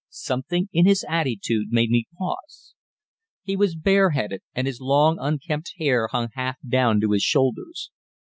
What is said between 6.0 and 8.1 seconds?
hung half way down to his shoulders.